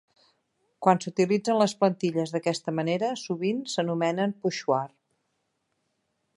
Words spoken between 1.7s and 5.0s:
plantilles d'aquesta manera, sovint s'anomenen "pochoir".